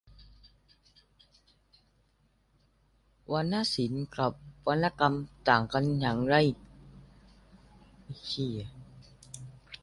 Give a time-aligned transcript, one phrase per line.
[3.33, 4.31] วรรณศิลป์กับ
[4.67, 5.15] วรรณกรรม
[5.47, 6.35] ต่างกันยังไง